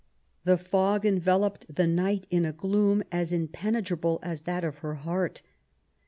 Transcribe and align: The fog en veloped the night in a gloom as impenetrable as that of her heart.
The 0.45 0.57
fog 0.57 1.05
en 1.05 1.19
veloped 1.21 1.75
the 1.75 1.85
night 1.85 2.25
in 2.31 2.43
a 2.43 2.51
gloom 2.51 3.03
as 3.11 3.31
impenetrable 3.31 4.17
as 4.23 4.41
that 4.49 4.63
of 4.63 4.79
her 4.79 4.95
heart. 4.95 5.43